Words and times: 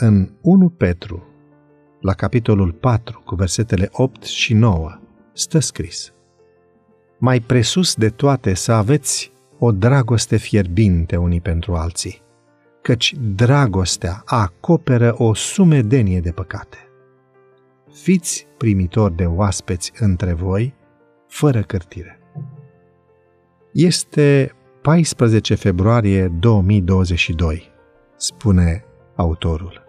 În 0.00 0.30
1 0.40 0.68
Petru, 0.68 1.26
la 2.00 2.12
capitolul 2.12 2.72
4, 2.72 3.22
cu 3.24 3.34
versetele 3.34 3.88
8 3.92 4.22
și 4.22 4.54
9, 4.54 4.98
stă 5.32 5.58
scris 5.58 6.12
Mai 7.18 7.40
presus 7.40 7.94
de 7.94 8.08
toate 8.08 8.54
să 8.54 8.72
aveți 8.72 9.32
o 9.58 9.72
dragoste 9.72 10.36
fierbinte 10.36 11.16
unii 11.16 11.40
pentru 11.40 11.74
alții, 11.74 12.22
căci 12.82 13.14
dragostea 13.34 14.22
acoperă 14.24 15.14
o 15.16 15.34
sumedenie 15.34 16.20
de 16.20 16.30
păcate. 16.30 16.78
Fiți 17.92 18.46
primitori 18.58 19.16
de 19.16 19.24
oaspeți 19.24 19.92
între 19.98 20.32
voi, 20.32 20.74
fără 21.28 21.62
cârtire. 21.62 22.20
Este 23.72 24.52
14 24.82 25.54
februarie 25.54 26.28
2022, 26.28 27.70
spune 28.16 28.84
autorul. 29.16 29.87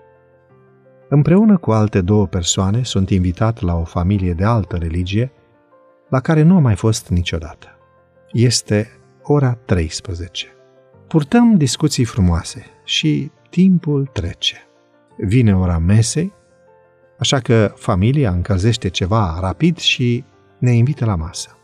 Împreună 1.09 1.57
cu 1.57 1.71
alte 1.71 2.01
două 2.01 2.27
persoane 2.27 2.83
sunt 2.83 3.09
invitat 3.09 3.61
la 3.61 3.75
o 3.75 3.83
familie 3.83 4.33
de 4.33 4.43
altă 4.43 4.75
religie, 4.75 5.31
la 6.09 6.19
care 6.19 6.41
nu 6.41 6.55
am 6.55 6.61
mai 6.61 6.75
fost 6.75 7.07
niciodată. 7.09 7.67
Este 8.31 8.89
ora 9.23 9.53
13. 9.53 10.47
Purtăm 11.07 11.55
discuții 11.55 12.03
frumoase 12.03 12.65
și 12.83 13.31
timpul 13.49 14.05
trece. 14.05 14.57
Vine 15.17 15.55
ora 15.55 15.77
mesei, 15.77 16.33
așa 17.19 17.39
că 17.39 17.73
familia 17.75 18.31
încălzește 18.31 18.89
ceva 18.89 19.37
rapid 19.41 19.77
și 19.77 20.23
ne 20.59 20.71
invită 20.71 21.05
la 21.05 21.15
masă. 21.15 21.57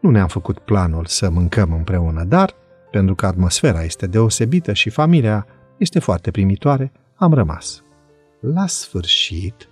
Nu 0.00 0.10
ne-am 0.10 0.28
făcut 0.28 0.58
planul 0.58 1.04
să 1.04 1.30
mâncăm 1.30 1.72
împreună, 1.72 2.24
dar, 2.24 2.54
pentru 2.90 3.14
că 3.14 3.26
atmosfera 3.26 3.82
este 3.82 4.06
deosebită 4.06 4.72
și 4.72 4.90
familia 4.90 5.46
este 5.78 5.98
foarte 5.98 6.30
primitoare, 6.30 6.92
am 7.14 7.32
rămas. 7.32 7.83
La 8.52 8.66
sfârșit, 8.66 9.68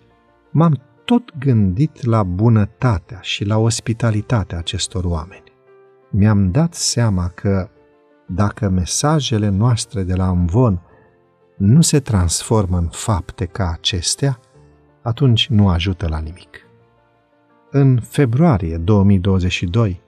m-am 0.50 0.80
tot 1.04 1.38
gândit 1.38 2.04
la 2.04 2.22
bunătatea 2.22 3.18
și 3.20 3.44
la 3.44 3.58
ospitalitatea 3.58 4.58
acestor 4.58 5.04
oameni. 5.04 5.52
Mi-am 6.10 6.50
dat 6.50 6.74
seama 6.74 7.28
că 7.28 7.68
dacă 8.26 8.68
mesajele 8.68 9.48
noastre 9.48 10.02
de 10.02 10.14
la 10.14 10.28
învon 10.28 10.80
nu 11.56 11.80
se 11.80 12.00
transformă 12.00 12.78
în 12.78 12.88
fapte 12.88 13.44
ca 13.44 13.70
acestea, 13.70 14.38
atunci 15.02 15.48
nu 15.48 15.68
ajută 15.68 16.08
la 16.08 16.18
nimic. 16.18 16.66
În 17.70 18.00
februarie 18.00 18.76
2022, 18.76 20.00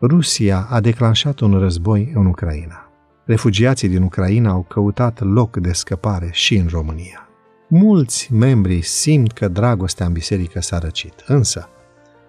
Rusia 0.00 0.66
a 0.70 0.80
declanșat 0.80 1.40
un 1.40 1.58
război 1.58 2.12
în 2.14 2.26
Ucraina. 2.26 2.90
Refugiații 3.24 3.88
din 3.88 4.02
Ucraina 4.02 4.50
au 4.50 4.62
căutat 4.62 5.20
loc 5.20 5.56
de 5.56 5.72
scăpare 5.72 6.28
și 6.32 6.56
în 6.56 6.66
România. 6.70 7.25
Mulți 7.68 8.32
membri 8.32 8.82
simt 8.82 9.32
că 9.32 9.48
dragostea 9.48 10.06
în 10.06 10.12
biserică 10.12 10.60
s-a 10.60 10.78
răcit, 10.78 11.24
însă, 11.26 11.68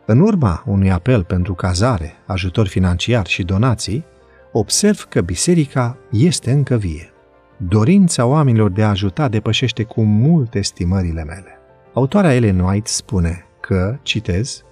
în 0.05 0.19
urma 0.19 0.63
unui 0.66 0.91
apel 0.91 1.23
pentru 1.23 1.53
cazare, 1.53 2.13
ajutor 2.25 2.67
financiar 2.67 3.27
și 3.27 3.44
donații, 3.44 4.05
observ 4.52 5.05
că 5.09 5.21
biserica 5.21 5.97
este 6.11 6.52
încă 6.52 6.75
vie. 6.75 7.11
Dorința 7.57 8.25
oamenilor 8.25 8.71
de 8.71 8.83
a 8.83 8.89
ajuta 8.89 9.27
depășește 9.27 9.83
cu 9.83 10.02
mult 10.02 10.55
estimările 10.55 11.23
mele. 11.23 11.59
Autoarea 11.94 12.33
Ellen 12.33 12.59
White 12.59 12.89
spune 12.89 13.45
că, 13.59 13.97
citez, 14.01 14.63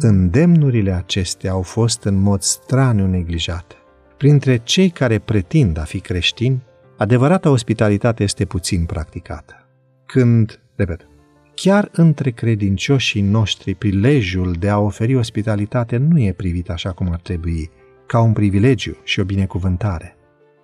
îndemnurile 0.00 0.92
acestea 0.92 1.50
au 1.50 1.62
fost 1.62 2.04
în 2.04 2.20
mod 2.20 2.42
straniu 2.42 3.06
neglijate. 3.06 3.74
Printre 4.16 4.56
cei 4.56 4.90
care 4.90 5.18
pretind 5.18 5.78
a 5.78 5.82
fi 5.82 6.00
creștini, 6.00 6.62
adevărata 6.96 7.50
ospitalitate 7.50 8.22
este 8.22 8.44
puțin 8.44 8.84
practicată. 8.84 9.67
Când, 10.12 10.60
repet, 10.74 11.06
chiar 11.54 11.88
între 11.92 12.30
credincioșii 12.30 13.20
noștri 13.20 13.74
prilejul 13.74 14.52
de 14.52 14.68
a 14.68 14.78
oferi 14.78 15.14
ospitalitate 15.14 15.96
nu 15.96 16.20
e 16.20 16.32
privit 16.32 16.70
așa 16.70 16.92
cum 16.92 17.10
ar 17.12 17.20
trebui, 17.20 17.70
ca 18.06 18.20
un 18.20 18.32
privilegiu 18.32 18.96
și 19.04 19.20
o 19.20 19.24
binecuvântare. 19.24 20.16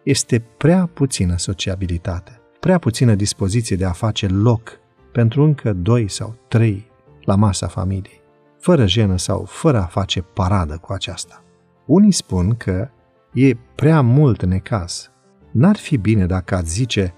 Este 0.02 0.44
prea 0.56 0.90
puțină 0.94 1.36
sociabilitate, 1.36 2.40
prea 2.60 2.78
puțină 2.78 3.14
dispoziție 3.14 3.76
de 3.76 3.84
a 3.84 3.92
face 3.92 4.26
loc 4.26 4.78
pentru 5.12 5.42
încă 5.42 5.72
doi 5.72 6.08
sau 6.08 6.36
trei 6.48 6.90
la 7.24 7.34
masa 7.34 7.66
familiei, 7.66 8.20
fără 8.60 8.86
jenă 8.86 9.16
sau 9.16 9.44
fără 9.44 9.80
a 9.80 9.86
face 9.86 10.20
paradă 10.22 10.76
cu 10.76 10.92
aceasta. 10.92 11.44
Unii 11.86 12.12
spun 12.12 12.56
că 12.56 12.88
e 13.32 13.54
prea 13.74 14.00
mult 14.00 14.44
necaz. 14.44 15.10
N-ar 15.50 15.76
fi 15.76 15.96
bine 15.96 16.26
dacă 16.26 16.54
ați 16.54 16.72
zice, 16.72 17.14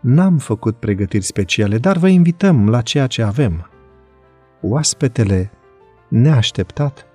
n-am 0.00 0.38
făcut 0.38 0.76
pregătiri 0.76 1.24
speciale, 1.24 1.78
dar 1.78 1.96
vă 1.96 2.08
invităm 2.08 2.68
la 2.68 2.80
ceea 2.80 3.06
ce 3.06 3.22
avem. 3.22 3.70
Oaspetele 4.60 5.50
neașteptat 6.08 7.06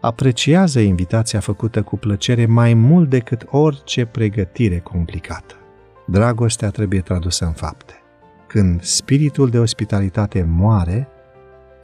apreciază 0.00 0.80
invitația 0.80 1.40
făcută 1.40 1.82
cu 1.82 1.96
plăcere 1.96 2.46
mai 2.46 2.74
mult 2.74 3.10
decât 3.10 3.46
orice 3.50 4.04
pregătire 4.04 4.78
complicată. 4.78 5.54
Dragostea 6.06 6.70
trebuie 6.70 7.00
tradusă 7.00 7.44
în 7.44 7.52
fapte. 7.52 7.94
Când 8.46 8.82
spiritul 8.82 9.50
de 9.50 9.58
ospitalitate 9.58 10.46
moare, 10.48 11.08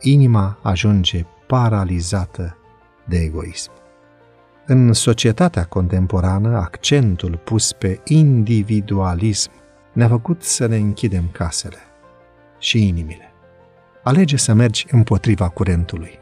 inima 0.00 0.58
ajunge 0.62 1.24
paralizată 1.46 2.56
de 3.04 3.16
egoism. 3.16 3.70
În 4.66 4.92
societatea 4.92 5.64
contemporană, 5.64 6.56
accentul 6.56 7.40
pus 7.44 7.72
pe 7.72 8.00
individualism 8.04 9.50
ne-a 9.92 10.08
făcut 10.08 10.42
să 10.42 10.66
ne 10.66 10.76
închidem 10.76 11.28
casele 11.32 11.78
și 12.58 12.86
inimile. 12.88 13.32
Alege 14.02 14.36
să 14.36 14.52
mergi 14.52 14.86
împotriva 14.90 15.48
curentului 15.48 16.18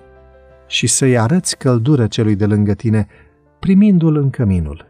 și 0.66 0.86
să-i 0.86 1.18
arăți 1.18 1.56
căldură 1.56 2.06
celui 2.06 2.36
de 2.36 2.46
lângă 2.46 2.74
tine, 2.74 3.06
primindu-l 3.58 4.16
în 4.16 4.30
căminul 4.30 4.86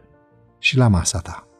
și 0.59 0.77
la 0.77 0.87
masa 0.87 1.19
ta. 1.19 1.50